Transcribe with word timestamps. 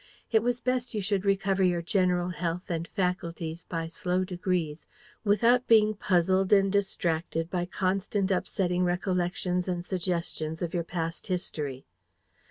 It 0.31 0.41
was 0.41 0.59
best 0.59 0.95
you 0.95 1.01
should 1.03 1.25
recover 1.25 1.61
your 1.61 1.83
general 1.83 2.29
health 2.29 2.71
and 2.71 2.87
faculties 2.87 3.65
by 3.69 3.87
slow 3.87 4.23
degrees, 4.25 4.87
without 5.23 5.67
being 5.67 5.93
puzzled 5.93 6.51
and 6.51 6.71
distracted 6.71 7.51
by 7.51 7.67
constant 7.67 8.31
upsetting 8.31 8.83
recollections 8.83 9.67
and 9.67 9.85
suggestions 9.85 10.63
of 10.63 10.73
your 10.73 10.83
past 10.83 11.27
history. 11.27 11.85